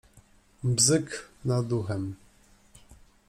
[0.75, 1.09] Bzyk
[1.47, 2.05] nad uchem.